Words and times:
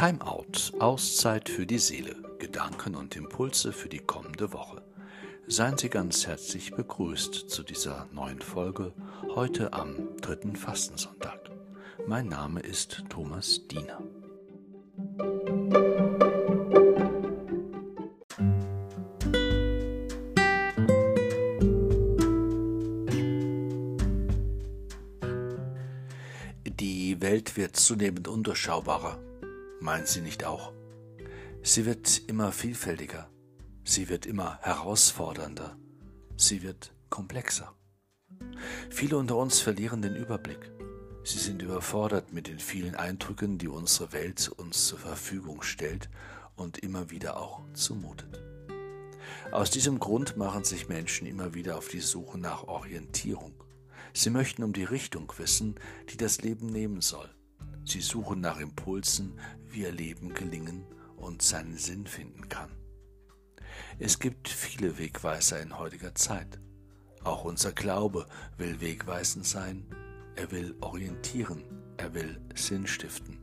Timeout, 0.00 0.72
Auszeit 0.78 1.50
für 1.50 1.66
die 1.66 1.78
Seele, 1.78 2.16
Gedanken 2.38 2.94
und 2.94 3.16
Impulse 3.16 3.70
für 3.70 3.90
die 3.90 3.98
kommende 3.98 4.50
Woche. 4.54 4.80
Seien 5.46 5.76
Sie 5.76 5.90
ganz 5.90 6.26
herzlich 6.26 6.70
begrüßt 6.70 7.50
zu 7.50 7.62
dieser 7.62 8.06
neuen 8.10 8.40
Folge 8.40 8.94
heute 9.34 9.74
am 9.74 10.16
dritten 10.22 10.56
Fastensonntag. 10.56 11.50
Mein 12.06 12.28
Name 12.28 12.60
ist 12.60 13.04
Thomas 13.10 13.68
Diener. 13.68 14.00
Die 26.64 27.20
Welt 27.20 27.58
wird 27.58 27.76
zunehmend 27.76 28.28
undurchschaubarer 28.28 29.18
Meint 29.80 30.08
sie 30.08 30.20
nicht 30.20 30.44
auch? 30.44 30.72
Sie 31.62 31.86
wird 31.86 32.22
immer 32.26 32.52
vielfältiger, 32.52 33.30
sie 33.82 34.10
wird 34.10 34.26
immer 34.26 34.58
herausfordernder, 34.60 35.78
sie 36.36 36.62
wird 36.62 36.94
komplexer. 37.08 37.74
Viele 38.90 39.16
unter 39.16 39.36
uns 39.36 39.60
verlieren 39.60 40.02
den 40.02 40.16
Überblick. 40.16 40.70
Sie 41.24 41.38
sind 41.38 41.62
überfordert 41.62 42.32
mit 42.32 42.46
den 42.46 42.58
vielen 42.58 42.94
Eindrücken, 42.94 43.56
die 43.56 43.68
unsere 43.68 44.12
Welt 44.12 44.50
uns 44.50 44.86
zur 44.86 44.98
Verfügung 44.98 45.62
stellt 45.62 46.10
und 46.56 46.78
immer 46.78 47.10
wieder 47.10 47.38
auch 47.38 47.62
zumutet. 47.72 48.42
Aus 49.50 49.70
diesem 49.70 49.98
Grund 49.98 50.36
machen 50.36 50.64
sich 50.64 50.88
Menschen 50.88 51.26
immer 51.26 51.54
wieder 51.54 51.78
auf 51.78 51.88
die 51.88 52.00
Suche 52.00 52.38
nach 52.38 52.64
Orientierung. 52.64 53.54
Sie 54.12 54.28
möchten 54.28 54.62
um 54.62 54.74
die 54.74 54.84
Richtung 54.84 55.32
wissen, 55.38 55.76
die 56.10 56.18
das 56.18 56.42
Leben 56.42 56.66
nehmen 56.66 57.00
soll. 57.00 57.30
Sie 57.84 58.00
suchen 58.00 58.40
nach 58.40 58.60
Impulsen, 58.60 59.38
wie 59.70 59.82
ihr 59.82 59.92
Leben 59.92 60.34
gelingen 60.34 60.84
und 61.16 61.42
seinen 61.42 61.76
Sinn 61.76 62.06
finden 62.06 62.48
kann. 62.48 62.70
Es 63.98 64.18
gibt 64.18 64.48
viele 64.48 64.98
Wegweiser 64.98 65.60
in 65.60 65.78
heutiger 65.78 66.14
Zeit. 66.14 66.58
Auch 67.22 67.44
unser 67.44 67.72
Glaube 67.72 68.26
will 68.56 68.80
wegweisend 68.80 69.46
sein, 69.46 69.86
er 70.36 70.50
will 70.50 70.74
orientieren, 70.80 71.62
er 71.96 72.14
will 72.14 72.40
Sinn 72.54 72.86
stiften. 72.86 73.38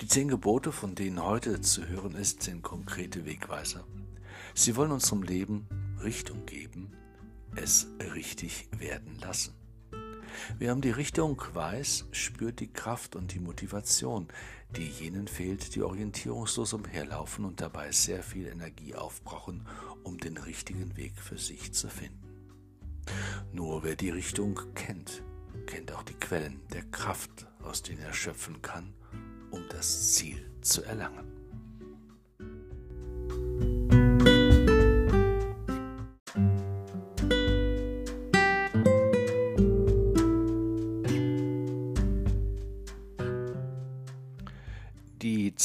Die 0.00 0.06
zehn 0.06 0.28
Gebote, 0.28 0.72
von 0.72 0.94
denen 0.94 1.22
heute 1.22 1.60
zu 1.60 1.86
hören 1.86 2.14
ist, 2.14 2.42
sind 2.42 2.62
konkrete 2.62 3.26
Wegweiser. 3.26 3.84
Sie 4.54 4.76
wollen 4.76 4.92
unserem 4.92 5.22
Leben 5.22 5.68
Richtung 6.02 6.46
geben, 6.46 6.92
es 7.54 7.86
richtig 8.14 8.68
werden 8.78 9.18
lassen. 9.20 9.59
Wer 10.58 10.72
um 10.72 10.80
die 10.80 10.90
Richtung 10.90 11.40
weiß, 11.52 12.06
spürt 12.12 12.60
die 12.60 12.72
Kraft 12.72 13.16
und 13.16 13.32
die 13.34 13.40
Motivation, 13.40 14.28
die 14.76 14.86
jenen 14.86 15.28
fehlt, 15.28 15.74
die 15.74 15.82
orientierungslos 15.82 16.72
umherlaufen 16.72 17.44
und 17.44 17.60
dabei 17.60 17.92
sehr 17.92 18.22
viel 18.22 18.46
Energie 18.46 18.94
aufbrauchen, 18.94 19.66
um 20.04 20.18
den 20.18 20.36
richtigen 20.36 20.96
Weg 20.96 21.20
für 21.20 21.38
sich 21.38 21.72
zu 21.72 21.88
finden. 21.88 22.30
Nur 23.52 23.82
wer 23.82 23.96
die 23.96 24.10
Richtung 24.10 24.60
kennt, 24.74 25.22
kennt 25.66 25.92
auch 25.92 26.02
die 26.02 26.14
Quellen 26.14 26.60
der 26.72 26.82
Kraft, 26.82 27.46
aus 27.62 27.82
denen 27.82 28.02
er 28.02 28.12
schöpfen 28.12 28.62
kann, 28.62 28.92
um 29.50 29.64
das 29.70 30.14
Ziel 30.14 30.50
zu 30.60 30.82
erlangen. 30.84 31.39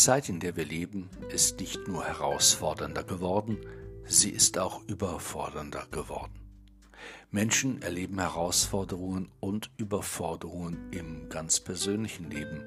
Zeit, 0.05 0.29
in 0.29 0.39
der 0.39 0.55
wir 0.55 0.65
leben, 0.65 1.09
ist 1.31 1.59
nicht 1.59 1.87
nur 1.87 2.05
herausfordernder 2.05 3.03
geworden, 3.03 3.57
sie 4.05 4.29
ist 4.29 4.59
auch 4.59 4.83
überfordernder 4.87 5.87
geworden. 5.89 6.39
Menschen 7.31 7.81
erleben 7.81 8.19
Herausforderungen 8.19 9.31
und 9.39 9.71
Überforderungen 9.77 10.91
im 10.91 11.27
ganz 11.29 11.59
persönlichen 11.59 12.29
Leben, 12.29 12.61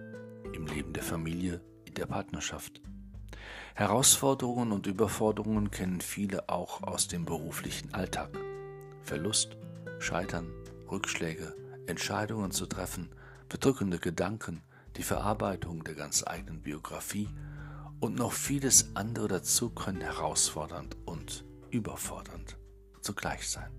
im 0.53 0.67
Leben 0.67 0.93
der 0.93 1.05
Familie, 1.05 1.61
in 1.85 1.95
der 1.95 2.07
Partnerschaft. 2.07 2.81
Herausforderungen 3.77 4.73
und 4.73 4.89
Überforderungen 4.89 5.71
kennen 5.71 6.01
viele 6.01 6.49
auch 6.49 6.83
aus 6.83 7.07
dem 7.07 7.25
beruflichen 7.25 7.95
Alltag. 7.95 8.37
Verlust, 9.05 9.57
Scheitern, 10.01 10.51
Rückschläge, 10.91 11.55
Entscheidungen 11.87 12.51
zu 12.51 12.67
treffen, 12.67 13.11
bedrückende 13.49 14.01
Gedanken, 14.01 14.61
die 14.99 15.05
Verarbeitung 15.05 15.85
der 15.85 15.95
ganz 15.95 16.25
eigenen 16.27 16.61
Biografie 16.61 17.29
und 18.01 18.17
noch 18.17 18.33
vieles 18.33 18.91
andere 18.95 19.29
dazu 19.29 19.71
können 19.71 20.01
herausfordernd 20.01 20.97
und 21.05 21.45
überfordernd 21.71 22.59
zugleich 23.01 23.49
sein. 23.49 23.71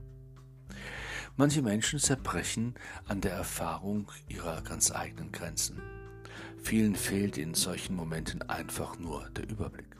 Manche 1.35 1.61
Menschen 1.61 1.99
zerbrechen 1.99 2.75
an 3.05 3.21
der 3.21 3.33
Erfahrung 3.33 4.09
ihrer 4.27 4.61
ganz 4.61 4.91
eigenen 4.91 5.31
Grenzen. 5.31 5.81
Vielen 6.63 6.95
fehlt 6.95 7.37
in 7.37 7.53
solchen 7.53 7.95
Momenten 7.95 8.41
einfach 8.43 8.97
nur 8.97 9.29
der 9.31 9.49
Überblick. 9.49 9.98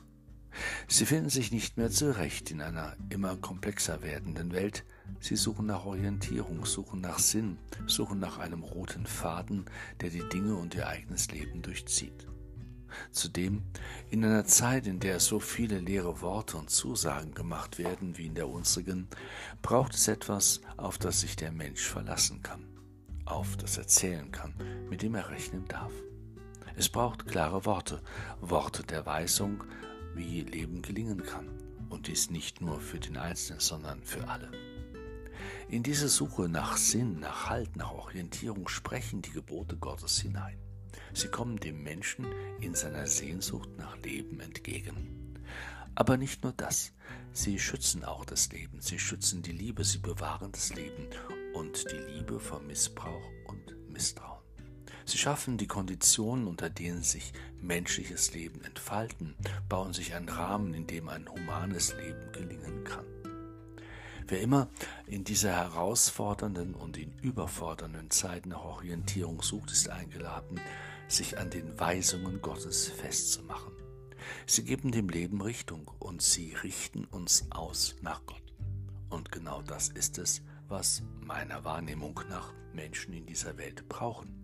Sie 0.88 1.06
finden 1.06 1.30
sich 1.30 1.52
nicht 1.52 1.76
mehr 1.76 1.90
zurecht 1.90 2.50
in 2.50 2.60
einer 2.60 2.96
immer 3.08 3.36
komplexer 3.36 4.02
werdenden 4.02 4.52
Welt. 4.52 4.84
Sie 5.20 5.36
suchen 5.36 5.66
nach 5.66 5.84
Orientierung, 5.84 6.64
suchen 6.64 7.00
nach 7.00 7.18
Sinn, 7.18 7.58
suchen 7.86 8.18
nach 8.18 8.38
einem 8.38 8.62
roten 8.62 9.06
Faden, 9.06 9.66
der 10.00 10.10
die 10.10 10.28
Dinge 10.28 10.54
und 10.56 10.74
ihr 10.74 10.88
eigenes 10.88 11.30
Leben 11.30 11.62
durchzieht. 11.62 12.26
Zudem, 13.12 13.62
in 14.10 14.24
einer 14.24 14.44
Zeit, 14.44 14.86
in 14.86 15.00
der 15.00 15.20
so 15.20 15.38
viele 15.38 15.78
leere 15.78 16.20
Worte 16.20 16.56
und 16.56 16.70
Zusagen 16.70 17.34
gemacht 17.34 17.78
werden 17.78 18.18
wie 18.18 18.26
in 18.26 18.34
der 18.34 18.48
unsrigen, 18.48 19.08
braucht 19.62 19.94
es 19.94 20.08
etwas, 20.08 20.60
auf 20.76 20.98
das 20.98 21.20
sich 21.20 21.36
der 21.36 21.52
Mensch 21.52 21.82
verlassen 21.82 22.42
kann, 22.42 22.66
auf 23.24 23.56
das 23.56 23.78
er 23.78 23.86
zählen 23.86 24.32
kann, 24.32 24.54
mit 24.88 25.02
dem 25.02 25.14
er 25.14 25.30
rechnen 25.30 25.66
darf. 25.68 25.92
Es 26.76 26.88
braucht 26.88 27.26
klare 27.26 27.64
Worte, 27.64 28.00
Worte 28.40 28.82
der 28.82 29.06
Weisung, 29.06 29.64
wie 30.14 30.40
Leben 30.42 30.82
gelingen 30.82 31.22
kann. 31.22 31.48
Und 31.88 32.06
dies 32.06 32.30
nicht 32.30 32.60
nur 32.60 32.80
für 32.80 33.00
den 33.00 33.16
Einzelnen, 33.16 33.60
sondern 33.60 34.02
für 34.02 34.28
alle. 34.28 34.50
In 35.68 35.82
diese 35.82 36.08
Suche 36.08 36.48
nach 36.48 36.76
Sinn, 36.76 37.20
nach 37.20 37.48
Halt, 37.48 37.76
nach 37.76 37.92
Orientierung 37.92 38.68
sprechen 38.68 39.22
die 39.22 39.30
Gebote 39.30 39.76
Gottes 39.76 40.20
hinein. 40.20 40.58
Sie 41.12 41.28
kommen 41.28 41.56
dem 41.58 41.82
Menschen 41.82 42.26
in 42.60 42.74
seiner 42.74 43.06
Sehnsucht 43.06 43.70
nach 43.76 43.96
Leben 43.98 44.40
entgegen. 44.40 45.34
Aber 45.94 46.16
nicht 46.16 46.42
nur 46.44 46.52
das, 46.52 46.92
sie 47.32 47.58
schützen 47.58 48.04
auch 48.04 48.24
das 48.24 48.50
Leben, 48.52 48.80
sie 48.80 48.98
schützen 48.98 49.42
die 49.42 49.52
Liebe, 49.52 49.84
sie 49.84 49.98
bewahren 49.98 50.52
das 50.52 50.74
Leben 50.74 51.08
und 51.54 51.90
die 51.90 52.12
Liebe 52.14 52.38
vor 52.38 52.60
Missbrauch 52.60 53.28
und 53.46 53.90
Misstrauen. 53.90 54.29
Sie 55.10 55.18
schaffen 55.18 55.58
die 55.58 55.66
Konditionen, 55.66 56.46
unter 56.46 56.70
denen 56.70 57.02
sich 57.02 57.32
menschliches 57.60 58.32
Leben 58.32 58.62
entfalten, 58.62 59.34
bauen 59.68 59.92
sich 59.92 60.14
einen 60.14 60.28
Rahmen, 60.28 60.72
in 60.72 60.86
dem 60.86 61.08
ein 61.08 61.28
humanes 61.28 61.92
Leben 61.96 62.30
gelingen 62.30 62.84
kann. 62.84 63.04
Wer 64.28 64.40
immer 64.40 64.68
in 65.08 65.24
dieser 65.24 65.50
herausfordernden 65.50 66.74
und 66.74 66.96
in 66.96 67.12
überfordernden 67.22 68.08
Zeit 68.10 68.46
nach 68.46 68.62
Orientierung 68.62 69.42
sucht, 69.42 69.72
ist 69.72 69.88
eingeladen, 69.88 70.60
sich 71.08 71.38
an 71.38 71.50
den 71.50 71.80
Weisungen 71.80 72.40
Gottes 72.40 72.86
festzumachen. 72.86 73.72
Sie 74.46 74.62
geben 74.62 74.92
dem 74.92 75.08
Leben 75.08 75.40
Richtung 75.40 75.90
und 75.98 76.22
sie 76.22 76.54
richten 76.62 77.04
uns 77.04 77.50
aus 77.50 77.96
nach 78.00 78.24
Gott. 78.26 78.44
Und 79.08 79.32
genau 79.32 79.60
das 79.62 79.88
ist 79.88 80.18
es, 80.18 80.42
was 80.68 81.02
meiner 81.20 81.64
Wahrnehmung 81.64 82.20
nach 82.28 82.52
Menschen 82.72 83.12
in 83.12 83.26
dieser 83.26 83.58
Welt 83.58 83.88
brauchen 83.88 84.39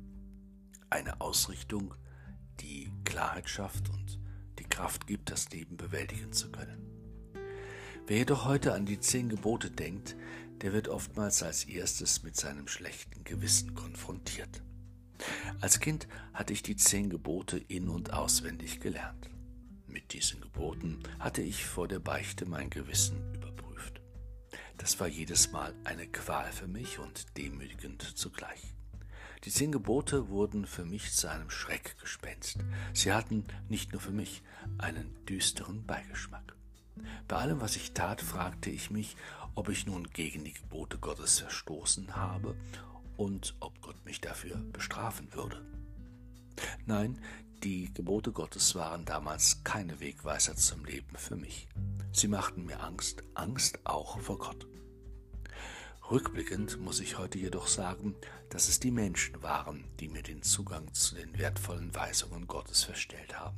eine 0.91 1.21
Ausrichtung, 1.21 1.95
die 2.61 2.91
Klarheit 3.05 3.49
schafft 3.49 3.89
und 3.91 4.19
die 4.59 4.65
Kraft 4.65 5.07
gibt, 5.07 5.31
das 5.31 5.51
Leben 5.51 5.77
bewältigen 5.77 6.33
zu 6.33 6.51
können. 6.51 6.87
Wer 8.07 8.19
jedoch 8.19 8.45
heute 8.45 8.73
an 8.73 8.87
die 8.87 9.01
zehn 9.01 9.29
Gebote 9.29 9.71
denkt, 9.71 10.17
der 10.63 10.73
wird 10.73 10.89
oftmals 10.89 11.43
als 11.43 11.65
erstes 11.65 12.23
mit 12.23 12.37
seinem 12.37 12.69
schlechten 12.69 13.25
Gewissen 13.25 13.75
konfrontiert. 13.75 14.63
Als 15.61 15.81
Kind 15.81 16.07
hatte 16.33 16.53
ich 16.53 16.63
die 16.63 16.77
zehn 16.77 17.11
Gebote 17.11 17.59
in 17.59 17.89
und 17.89 18.13
auswendig 18.13 18.81
gelernt. 18.81 19.29
Mit 19.87 20.13
diesen 20.13 20.41
Geboten 20.41 21.03
hatte 21.19 21.43
ich 21.43 21.65
vor 21.65 21.89
der 21.89 21.99
Beichte 21.99 22.47
mein 22.47 22.71
Gewissen 22.71 23.35
überprüft. 23.35 24.01
Das 24.77 25.01
war 25.01 25.09
jedes 25.09 25.53
Mal 25.53 25.75
eine 25.85 26.07
Qual 26.07 26.53
für 26.53 26.69
mich 26.69 26.99
und 26.99 27.37
demütigend 27.37 28.03
zugleich. 28.03 28.75
Die 29.45 29.51
zehn 29.51 29.73
Gebote 29.73 30.29
wurden 30.29 30.67
für 30.67 30.85
mich 30.85 31.13
zu 31.13 31.31
einem 31.31 31.51
Schreckgespenst. 31.51 32.59
Sie 32.93 33.13
hatten 33.13 33.45
nicht 33.69 33.93
nur 33.93 34.01
für 34.01 34.11
mich 34.11 34.43
einen 34.79 35.15
düsteren 35.27 35.85
Beigeschmack. 35.87 36.55
Bei 37.29 37.37
allem, 37.37 37.61
was 37.61 37.77
ich 37.77 37.93
tat, 37.93 38.21
fragte 38.21 38.71
ich 38.71 38.91
mich, 38.91 39.17
ob 39.55 39.69
ich 39.69 39.87
nun 39.87 40.09
gegen 40.11 40.45
die 40.45 40.55
Gebote 40.55 40.99
Gottes 40.99 41.41
verstoßen 41.41 42.17
habe 42.17 42.57
und 43.17 43.55
ob 43.61 43.81
Gott 43.83 44.05
mich 44.05 44.21
dafür 44.21 44.57
bestrafen 44.73 45.33
würde. 45.33 45.65
Nein, 46.87 47.19
Die 47.65 47.93
Gebote 47.93 48.33
Gottes 48.33 48.75
waren 48.75 49.07
damals 49.07 49.65
keine 49.65 49.99
Wegweiser 49.99 50.57
zum 50.57 50.85
Leben 50.85 51.17
für 51.17 51.37
mich. 51.37 51.67
Sie 52.13 52.29
machten 52.29 52.67
mir 52.67 52.81
Angst, 52.81 53.23
Angst 53.35 53.81
auch 53.85 54.21
vor 54.21 54.39
Gott. 54.39 54.67
Rückblickend 56.09 56.79
muss 56.79 57.01
ich 57.01 57.19
heute 57.19 57.37
jedoch 57.37 57.67
sagen, 57.67 58.15
dass 58.49 58.69
es 58.69 58.79
die 58.79 58.93
Menschen 58.93 59.43
waren, 59.43 59.83
die 59.99 60.07
mir 60.07 60.23
den 60.23 60.41
Zugang 60.41 60.95
zu 60.95 61.17
den 61.17 61.37
wertvollen 61.37 61.93
Weisungen 61.97 62.47
Gottes 62.47 62.85
verstellt 62.85 63.37
haben. 63.37 63.57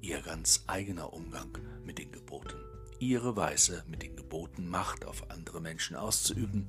Ihr 0.00 0.22
ganz 0.22 0.64
eigener 0.66 1.12
Umgang 1.12 1.56
mit 1.84 1.98
den 1.98 2.10
Geboten, 2.10 2.56
ihre 2.98 3.36
Weise 3.36 3.84
mit 3.86 4.02
den 4.02 4.16
Geboten 4.16 4.68
Macht 4.68 5.04
auf 5.04 5.30
andere 5.30 5.60
Menschen 5.60 5.94
auszuüben 5.94 6.66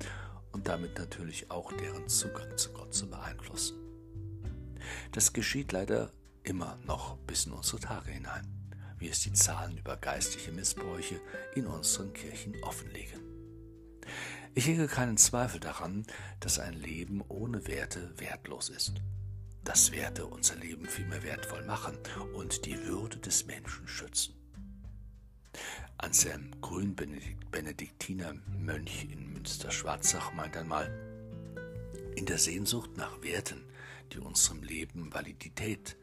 und 0.52 0.68
damit 0.68 0.96
natürlich 0.96 1.50
auch 1.50 1.72
deren 1.72 2.08
Zugang 2.08 2.56
zu 2.56 2.72
Gott 2.72 2.94
zu 2.94 3.10
beeinflussen. 3.10 3.76
Das 5.10 5.32
geschieht 5.32 5.72
leider 5.72 6.12
immer 6.44 6.78
noch 6.86 7.16
bis 7.26 7.46
in 7.46 7.52
unsere 7.52 7.80
Tage 7.80 8.12
hinein, 8.12 8.46
wie 8.96 9.08
es 9.08 9.22
die 9.22 9.32
Zahlen 9.32 9.76
über 9.76 9.96
geistliche 9.96 10.52
Missbräuche 10.52 11.20
in 11.56 11.66
unseren 11.66 12.12
Kirchen 12.12 12.54
offenlegen. 12.62 13.20
Ich 14.58 14.66
hege 14.66 14.88
keinen 14.88 15.16
Zweifel 15.16 15.60
daran, 15.60 16.04
dass 16.40 16.58
ein 16.58 16.72
Leben 16.72 17.22
ohne 17.28 17.68
Werte 17.68 18.12
wertlos 18.18 18.70
ist. 18.70 18.94
Dass 19.62 19.92
Werte 19.92 20.26
unser 20.26 20.56
Leben 20.56 20.86
vielmehr 20.86 21.22
wertvoll 21.22 21.64
machen 21.64 21.96
und 22.34 22.66
die 22.66 22.76
Würde 22.84 23.18
des 23.18 23.46
Menschen 23.46 23.86
schützen. 23.86 24.34
Anselm 25.96 26.60
Grün, 26.60 26.96
Benediktiner 27.52 28.34
Mönch 28.58 29.04
in 29.04 29.32
Münster-Schwarzach, 29.32 30.34
meint 30.34 30.56
einmal, 30.56 30.90
in 32.16 32.26
der 32.26 32.38
Sehnsucht 32.38 32.96
nach 32.96 33.22
Werten, 33.22 33.62
die 34.12 34.18
unserem 34.18 34.64
Leben 34.64 35.14
Validität, 35.14 35.96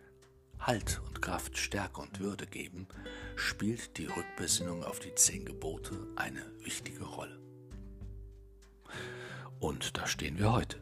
Halt 0.60 1.02
und 1.06 1.22
Kraft, 1.22 1.58
Stärke 1.58 2.00
und 2.00 2.22
Würde 2.22 2.48
geben, 2.48 2.88
spielt 3.36 3.98
die 3.98 4.06
Rückbesinnung 4.06 4.86
auf 4.86 5.00
die 5.00 5.14
zehn 5.14 5.44
Gebote 5.44 6.08
eine 6.16 6.42
wichtige 6.64 7.04
Rolle. 7.04 7.45
Und 9.60 9.98
da 9.98 10.08
stehen 10.08 10.38
wir 10.38 10.52
heute. 10.52 10.80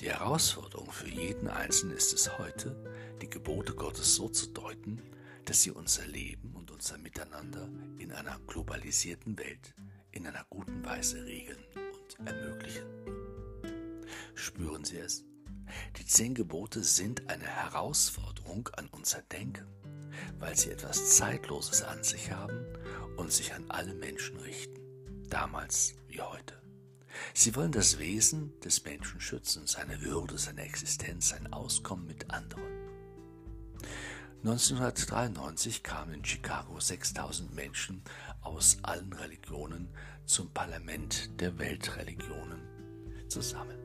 Die 0.00 0.10
Herausforderung 0.10 0.90
für 0.90 1.08
jeden 1.08 1.48
Einzelnen 1.48 1.96
ist 1.96 2.12
es 2.12 2.38
heute, 2.38 2.74
die 3.20 3.28
Gebote 3.28 3.74
Gottes 3.74 4.14
so 4.14 4.28
zu 4.28 4.46
deuten, 4.48 5.02
dass 5.44 5.62
sie 5.62 5.70
unser 5.70 6.06
Leben 6.06 6.54
und 6.54 6.70
unser 6.70 6.96
Miteinander 6.98 7.68
in 7.98 8.12
einer 8.12 8.38
globalisierten 8.46 9.38
Welt 9.38 9.74
in 10.12 10.26
einer 10.26 10.44
guten 10.50 10.84
Weise 10.84 11.24
regeln 11.24 11.62
und 11.74 12.26
ermöglichen. 12.26 12.86
Spüren 14.34 14.84
Sie 14.84 14.98
es? 14.98 15.24
Die 15.98 16.04
zehn 16.04 16.34
Gebote 16.34 16.82
sind 16.82 17.28
eine 17.30 17.44
Herausforderung 17.44 18.68
an 18.76 18.88
unser 18.90 19.22
Denken, 19.22 19.66
weil 20.38 20.56
sie 20.56 20.70
etwas 20.70 21.16
Zeitloses 21.16 21.82
an 21.82 22.02
sich 22.02 22.32
haben 22.32 22.66
und 23.16 23.32
sich 23.32 23.54
an 23.54 23.64
alle 23.70 23.94
Menschen 23.94 24.36
richten, 24.38 24.80
damals 25.28 25.94
wie 26.08 26.20
heute. 26.20 26.59
Sie 27.34 27.54
wollen 27.56 27.72
das 27.72 27.98
Wesen 27.98 28.58
des 28.60 28.84
Menschen 28.84 29.20
schützen, 29.20 29.66
seine 29.66 30.00
Würde, 30.02 30.38
seine 30.38 30.62
Existenz, 30.62 31.28
sein 31.30 31.52
Auskommen 31.52 32.06
mit 32.06 32.30
anderen. 32.30 32.80
1993 34.42 35.82
kamen 35.82 36.14
in 36.14 36.24
Chicago 36.24 36.80
6000 36.80 37.54
Menschen 37.54 38.02
aus 38.40 38.78
allen 38.82 39.12
Religionen 39.12 39.88
zum 40.24 40.50
Parlament 40.50 41.38
der 41.40 41.58
Weltreligionen 41.58 42.60
zusammen. 43.28 43.76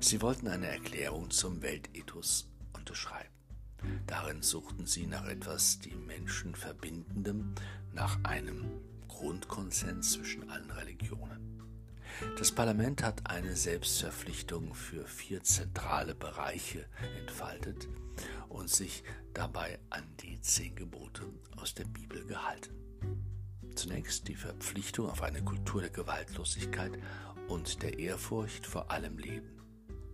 Sie 0.00 0.20
wollten 0.20 0.48
eine 0.48 0.66
Erklärung 0.66 1.30
zum 1.30 1.62
Weltethos 1.62 2.48
unterschreiben. 2.72 3.30
Darin 4.06 4.42
suchten 4.42 4.86
sie 4.86 5.06
nach 5.06 5.26
etwas 5.26 5.78
die 5.78 5.94
Menschen 5.94 6.56
verbindendem, 6.56 7.54
nach 7.92 8.18
einem 8.24 8.64
Grundkonsens 9.06 10.12
zwischen 10.12 10.50
allen 10.50 10.70
Religionen. 10.72 11.61
Das 12.38 12.50
Parlament 12.52 13.02
hat 13.02 13.30
eine 13.30 13.54
Selbstverpflichtung 13.54 14.74
für 14.74 15.04
vier 15.06 15.42
zentrale 15.42 16.14
Bereiche 16.14 16.86
entfaltet 17.20 17.88
und 18.48 18.68
sich 18.68 19.04
dabei 19.32 19.78
an 19.90 20.04
die 20.20 20.40
zehn 20.40 20.74
Gebote 20.74 21.22
aus 21.56 21.74
der 21.74 21.84
Bibel 21.84 22.24
gehalten. 22.24 22.74
Zunächst 23.74 24.28
die 24.28 24.34
Verpflichtung 24.34 25.08
auf 25.08 25.22
eine 25.22 25.42
Kultur 25.42 25.82
der 25.82 25.90
Gewaltlosigkeit 25.90 26.98
und 27.48 27.82
der 27.82 27.98
Ehrfurcht 27.98 28.66
vor 28.66 28.90
allem 28.90 29.18
Leben. 29.18 29.60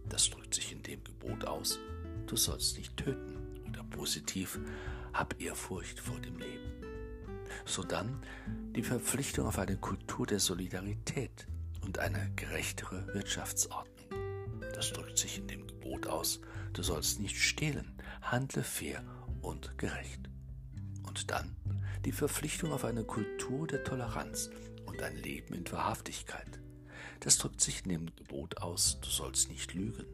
Das 0.08 0.30
drückt 0.30 0.54
sich 0.54 0.72
in 0.72 0.82
dem 0.82 1.02
Gebot 1.04 1.44
aus, 1.44 1.78
du 2.26 2.36
sollst 2.36 2.78
nicht 2.78 2.96
töten 2.96 3.64
oder 3.66 3.84
positiv, 3.84 4.58
hab 5.12 5.40
Ehrfurcht 5.40 5.98
vor 5.98 6.18
dem 6.20 6.38
Leben. 6.38 6.72
Sodann 7.64 8.22
die 8.76 8.82
Verpflichtung 8.82 9.46
auf 9.46 9.58
eine 9.58 9.76
Kultur 9.76 10.26
der 10.26 10.40
Solidarität 10.40 11.46
und 11.88 12.00
eine 12.00 12.30
gerechtere 12.36 13.14
Wirtschaftsordnung. 13.14 14.20
Das 14.74 14.92
drückt 14.92 15.16
sich 15.16 15.38
in 15.38 15.48
dem 15.48 15.66
Gebot 15.66 16.06
aus, 16.06 16.38
du 16.74 16.82
sollst 16.82 17.18
nicht 17.18 17.38
stehlen, 17.38 17.98
handle 18.20 18.62
fair 18.62 19.02
und 19.40 19.78
gerecht. 19.78 20.28
Und 21.04 21.30
dann 21.30 21.56
die 22.04 22.12
Verpflichtung 22.12 22.74
auf 22.74 22.84
eine 22.84 23.04
Kultur 23.04 23.66
der 23.66 23.84
Toleranz 23.84 24.50
und 24.84 25.02
ein 25.02 25.16
Leben 25.16 25.54
in 25.54 25.72
Wahrhaftigkeit. 25.72 26.60
Das 27.20 27.38
drückt 27.38 27.62
sich 27.62 27.84
in 27.84 27.90
dem 27.90 28.14
Gebot 28.16 28.58
aus, 28.58 29.00
du 29.00 29.08
sollst 29.08 29.50
nicht 29.50 29.72
lügen, 29.72 30.04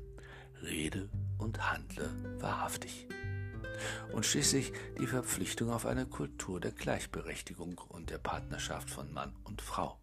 rede 0.62 1.08
und 1.38 1.72
handle 1.72 2.08
wahrhaftig. 2.40 3.08
Und 4.12 4.24
schließlich 4.24 4.72
die 5.00 5.08
Verpflichtung 5.08 5.70
auf 5.70 5.86
eine 5.86 6.06
Kultur 6.06 6.60
der 6.60 6.70
Gleichberechtigung 6.70 7.78
und 7.88 8.10
der 8.10 8.18
Partnerschaft 8.18 8.90
von 8.90 9.12
Mann 9.12 9.34
und 9.42 9.60
Frau. 9.60 9.98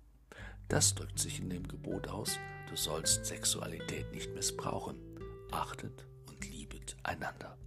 Das 0.72 0.96
drückt 0.96 1.20
sich 1.20 1.42
in 1.42 1.50
dem 1.50 1.68
Gebot 1.68 2.08
aus, 2.08 2.40
du 2.70 2.78
sollst 2.78 3.26
Sexualität 3.26 4.10
nicht 4.14 4.34
missbrauchen. 4.34 4.96
Achtet 5.52 6.08
und 6.30 6.50
liebet 6.50 6.96
einander. 7.04 7.58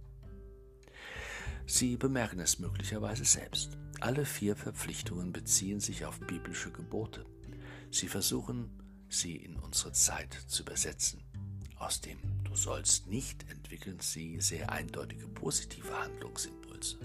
Sie 1.67 1.97
bemerken 1.97 2.39
es 2.39 2.57
möglicherweise 2.57 3.23
selbst. 3.23 3.77
Alle 3.99 4.25
vier 4.25 4.55
Verpflichtungen 4.55 5.31
beziehen 5.31 5.79
sich 5.81 6.03
auf 6.05 6.19
biblische 6.19 6.71
Gebote. 6.71 7.27
Sie 7.91 8.07
versuchen, 8.07 8.71
sie 9.07 9.35
in 9.35 9.59
unsere 9.59 9.91
Zeit 9.91 10.33
zu 10.47 10.63
übersetzen. 10.63 11.23
Aus 11.75 12.01
dem 12.01 12.17
Du 12.45 12.55
sollst 12.55 13.05
nicht 13.05 13.47
entwickeln 13.51 13.99
sie 13.99 14.41
sehr 14.41 14.71
eindeutige 14.71 15.27
positive 15.27 15.95
Handlungsimpulse. 15.95 16.97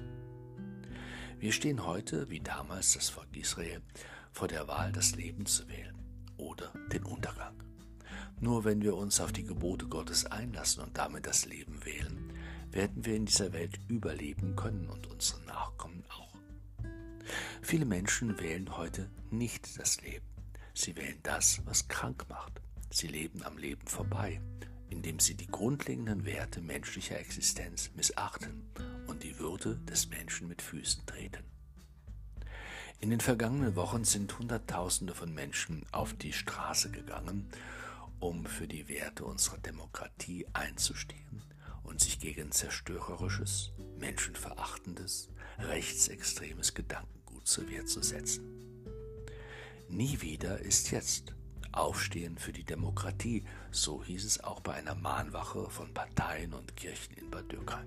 Wir 1.39 1.53
stehen 1.53 1.85
heute, 1.85 2.31
wie 2.31 2.41
damals 2.41 2.95
das 2.95 3.11
Volk 3.11 3.37
Israel, 3.37 3.83
vor 4.33 4.49
der 4.49 4.69
Wahl, 4.69 4.93
das 4.93 5.17
Leben 5.17 5.47
zu 5.47 5.69
wählen 5.69 5.97
oder 6.37 6.73
den 6.93 7.05
Untergang. 7.05 7.55
Nur 8.41 8.65
wenn 8.65 8.83
wir 8.83 8.97
uns 8.97 9.21
auf 9.21 9.33
die 9.33 9.45
Gebote 9.45 9.87
Gottes 9.87 10.25
einlassen 10.25 10.83
und 10.83 10.97
damit 10.97 11.27
das 11.27 11.45
Leben 11.45 11.85
wählen, 11.85 12.33
werden 12.71 13.05
wir 13.05 13.15
in 13.15 13.27
dieser 13.27 13.53
Welt 13.53 13.79
überleben 13.89 14.57
können 14.57 14.89
und 14.89 15.07
unsere 15.09 15.43
Nachkommen 15.43 16.05
auch. 16.09 16.35
Viele 17.61 17.85
Menschen 17.85 18.41
wählen 18.41 18.77
heute 18.77 19.11
nicht 19.31 19.79
das 19.79 20.01
Leben. 20.01 20.27
Sie 20.75 20.97
wählen 20.97 21.19
das, 21.23 21.61
was 21.67 21.89
krank 21.89 22.27
macht. 22.29 22.61
Sie 22.91 23.09
leben 23.09 23.43
am 23.45 23.59
Leben 23.59 23.87
vorbei, 23.87 24.41
indem 24.89 25.19
sie 25.19 25.35
die 25.35 25.47
grundlegenden 25.47 26.25
Werte 26.25 26.61
menschlicher 26.61 27.19
Existenz 27.19 27.91
missachten 27.95 28.65
und 29.07 29.23
die 29.23 29.39
Würde 29.39 29.77
des 29.81 30.09
Menschen 30.09 30.49
mit 30.49 30.63
Füßen 30.63 31.05
treten. 31.07 31.45
In 33.03 33.09
den 33.09 33.21
vergangenen 33.21 33.77
Wochen 33.77 34.05
sind 34.05 34.39
Hunderttausende 34.39 35.15
von 35.15 35.33
Menschen 35.33 35.87
auf 35.91 36.13
die 36.13 36.35
Straße 36.35 36.91
gegangen, 36.91 37.49
um 38.19 38.45
für 38.45 38.69
die 38.69 38.89
Werte 38.89 39.25
unserer 39.25 39.57
Demokratie 39.57 40.47
einzustehen 40.53 41.43
und 41.83 41.99
sich 42.01 42.21
gegen 42.21 42.53
zerstörerisches, 42.53 43.73
menschenverachtendes, 43.99 45.31
rechtsextremes 45.61 46.75
Gedankengut 46.75 47.47
zur 47.47 47.71
Wehr 47.71 47.87
zu 47.87 48.03
setzen. 48.03 48.45
Nie 49.89 50.21
wieder 50.21 50.59
ist 50.61 50.91
jetzt. 50.91 51.35
Aufstehen 51.73 52.37
für 52.37 52.53
die 52.53 52.65
Demokratie, 52.65 53.45
so 53.71 54.05
hieß 54.05 54.25
es 54.27 54.45
auch 54.45 54.61
bei 54.61 54.75
einer 54.75 54.97
Mahnwache 54.97 55.71
von 55.71 55.95
Parteien 55.95 56.53
und 56.53 56.77
Kirchen 56.77 57.15
in 57.15 57.31
Bad 57.31 57.51
Dürkheim. 57.51 57.87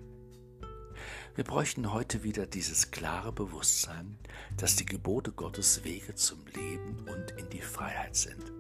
Wir 1.36 1.44
bräuchten 1.44 1.92
heute 1.92 2.22
wieder 2.22 2.46
dieses 2.46 2.92
klare 2.92 3.32
Bewusstsein, 3.32 4.20
dass 4.56 4.76
die 4.76 4.86
Gebote 4.86 5.32
Gottes 5.32 5.84
Wege 5.84 6.14
zum 6.14 6.46
Leben 6.46 7.08
und 7.10 7.32
in 7.40 7.50
die 7.50 7.62
Freiheit 7.62 8.16
sind. 8.16 8.52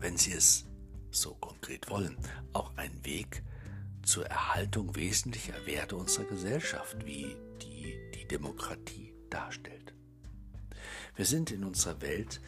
Wenn 0.00 0.16
sie 0.16 0.32
es 0.32 0.66
so 1.12 1.34
konkret 1.34 1.88
wollen, 1.88 2.16
auch 2.52 2.72
ein 2.76 3.04
Weg 3.04 3.44
zur 4.02 4.26
Erhaltung 4.26 4.96
wesentlicher 4.96 5.66
Werte 5.66 5.94
unserer 5.94 6.24
Gesellschaft, 6.24 6.96
wie 7.06 7.36
die 7.62 7.96
die 8.12 8.26
Demokratie 8.26 9.14
darstellt. 9.30 9.94
Wir 11.14 11.26
sind 11.26 11.52
in 11.52 11.62
unserer 11.62 12.00
Welt 12.00 12.40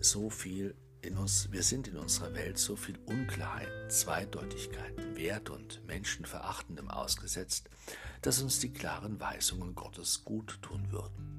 so 0.00 0.30
viel 0.30 0.74
in 1.04 1.16
uns, 1.16 1.50
wir 1.52 1.62
sind 1.62 1.88
in 1.88 1.96
unserer 1.96 2.34
Welt 2.34 2.58
so 2.58 2.76
viel 2.76 2.98
Unklarheit, 3.06 3.68
Zweideutigkeiten, 3.90 5.16
Wert 5.16 5.50
und 5.50 5.84
Menschenverachtendem 5.86 6.90
ausgesetzt, 6.90 7.68
dass 8.22 8.40
uns 8.40 8.60
die 8.60 8.72
klaren 8.72 9.20
Weisungen 9.20 9.74
Gottes 9.74 10.24
gut 10.24 10.58
tun 10.62 10.90
würden. 10.90 11.34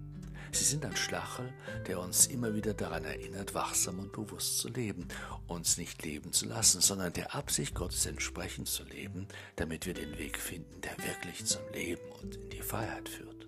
Sie 0.52 0.64
sind 0.64 0.86
ein 0.86 0.96
Stachel, 0.96 1.52
der 1.88 2.00
uns 2.00 2.28
immer 2.28 2.56
wieder 2.56 2.74
daran 2.74 3.04
erinnert, 3.04 3.54
wachsam 3.54 4.00
und 4.00 4.14
bewusst 4.14 4.60
zu 4.60 4.70
leben, 4.70 5.08
uns 5.48 5.78
nicht 5.78 6.04
leben 6.04 6.32
zu 6.32 6.46
lassen, 6.46 6.80
sondern 6.80 7.12
der 7.12 7.36
Absicht 7.36 7.76
Gottes 7.76 8.06
entsprechend 8.06 8.70
zu 8.70 8.84
leben, 8.84 9.28
damit 9.58 9.86
wir 9.86 9.94
den 9.94 10.18
Weg 10.18 10.40
finden, 10.40 10.80
der 10.82 10.98
wirklich 11.06 11.46
zum 11.46 11.62
Leben 11.74 12.10
und 12.22 12.36
in 12.36 12.50
die 12.52 12.62
Freiheit 12.62 13.10
führt. 13.10 13.48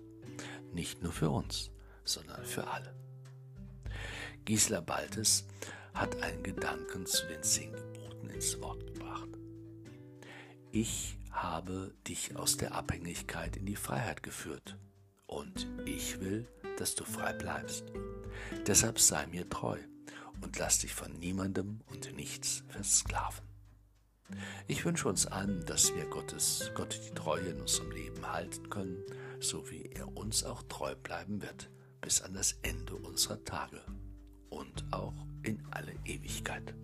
Nicht 0.74 1.02
nur 1.02 1.12
für 1.12 1.30
uns, 1.30 1.70
sondern 2.04 2.44
für 2.44 2.66
alle. 2.66 2.94
Gisela 4.44 4.80
Baltes 4.80 5.44
hat 5.98 6.22
einen 6.22 6.44
Gedanken 6.44 7.06
zu 7.06 7.26
den 7.26 7.42
zehn 7.42 7.72
Geboten 7.72 8.30
ins 8.30 8.60
Wort 8.60 8.86
gebracht. 8.86 9.28
Ich 10.70 11.18
habe 11.32 11.92
dich 12.06 12.36
aus 12.36 12.56
der 12.56 12.74
Abhängigkeit 12.74 13.56
in 13.56 13.66
die 13.66 13.76
Freiheit 13.76 14.22
geführt 14.22 14.78
und 15.26 15.66
ich 15.86 16.20
will, 16.20 16.46
dass 16.78 16.94
du 16.94 17.04
frei 17.04 17.32
bleibst. 17.32 17.84
Deshalb 18.66 19.00
sei 19.00 19.26
mir 19.26 19.48
treu 19.48 19.78
und 20.40 20.56
lass 20.58 20.78
dich 20.78 20.94
von 20.94 21.12
niemandem 21.18 21.80
und 21.86 22.14
nichts 22.14 22.62
versklaven. 22.68 23.44
Ich 24.68 24.84
wünsche 24.84 25.08
uns 25.08 25.26
allen, 25.26 25.64
dass 25.66 25.94
wir 25.96 26.04
Gottes, 26.06 26.70
Gott 26.74 27.00
die 27.08 27.14
Treue 27.14 27.48
in 27.48 27.60
unserem 27.60 27.90
Leben 27.90 28.30
halten 28.30 28.70
können, 28.70 29.02
so 29.40 29.68
wie 29.70 29.82
er 29.86 30.16
uns 30.16 30.44
auch 30.44 30.62
treu 30.64 30.94
bleiben 30.94 31.42
wird, 31.42 31.70
bis 32.00 32.20
an 32.20 32.34
das 32.34 32.52
Ende 32.62 32.94
unserer 32.94 33.42
Tage 33.44 33.80
und 34.50 34.84
auch 34.92 35.27
in 35.42 35.62
alle 35.70 35.92
Ewigkeit. 36.04 36.74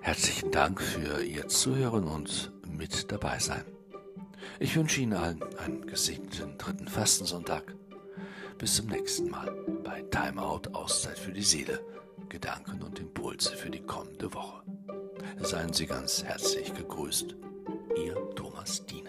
Herzlichen 0.00 0.50
Dank 0.50 0.80
für 0.80 1.22
Ihr 1.22 1.46
Zuhören 1.46 2.04
und 2.04 2.50
mit 2.66 3.12
dabei 3.12 3.38
sein. 3.38 3.64
Ich 4.58 4.74
wünsche 4.76 5.00
Ihnen 5.00 5.12
allen 5.12 5.40
einen 5.58 5.86
gesegneten 5.86 6.58
dritten 6.58 6.88
Fastensonntag. 6.88 7.74
Bis 8.58 8.74
zum 8.74 8.86
nächsten 8.86 9.30
Mal 9.30 9.54
bei 9.84 10.02
Timeout 10.02 10.68
Auszeit 10.72 11.18
für 11.18 11.32
die 11.32 11.42
Seele, 11.42 11.80
Gedanken 12.28 12.82
und 12.82 12.98
Impulse 12.98 13.56
für 13.56 13.70
die 13.70 13.80
kommende 13.80 14.34
Woche. 14.34 14.62
Seien 15.42 15.72
Sie 15.72 15.86
ganz 15.86 16.22
herzlich 16.22 16.72
gegrüßt. 16.74 17.34
Ihr 17.96 18.14
Thomas 18.36 18.84
Dien. 18.86 18.99